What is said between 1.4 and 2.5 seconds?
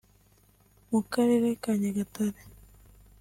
ka Nyagatare